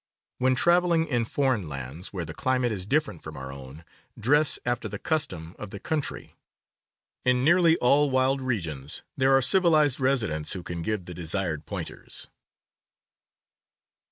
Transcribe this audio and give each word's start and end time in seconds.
When 0.39 0.55
traveling 0.55 1.05
in 1.05 1.25
foreign 1.25 1.69
lands, 1.69 2.11
where 2.11 2.25
the 2.25 2.33
climate 2.33 2.71
is 2.71 2.87
different 2.87 3.21
from 3.21 3.37
our 3.37 3.51
own, 3.51 3.85
dress 4.19 4.57
after 4.65 4.89
the 4.89 4.97
custom 4.97 5.55
of 5.59 5.69
the 5.69 5.79
country. 5.79 6.35
In 7.23 7.43
nearly 7.43 7.77
all 7.77 8.09
wild 8.09 8.41
regions 8.41 9.03
there 9.15 9.37
are 9.37 9.43
civilized 9.43 9.99
residents 9.99 10.53
who 10.53 10.63
can 10.63 10.81
give 10.81 11.05
the 11.05 11.13
desired 11.13 11.67
pointers. 11.67 12.29